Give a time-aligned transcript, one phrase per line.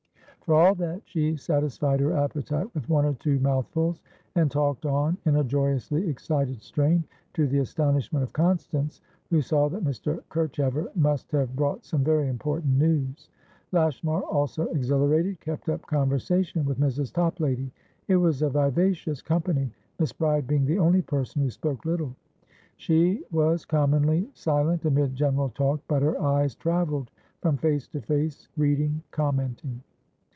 [0.47, 4.01] For all that, she satisfied her appetite with one or two mouthfuls,
[4.35, 9.69] and talked on in a joyously excited strain, to the astonishment of Constance, who saw
[9.69, 10.21] that Mr.
[10.29, 13.29] Kerchever must have brought some very important news.
[13.71, 17.13] Lashmar, also exhilarated, kept up conversation with Mrs.
[17.13, 17.71] Toplady.
[18.09, 22.13] It was a vivacious company, Miss Bride being the only person who spoke little.
[22.75, 27.09] She was commonly silent amid general talk, but her eyes travelled
[27.41, 29.81] from face to face, reading, commenting.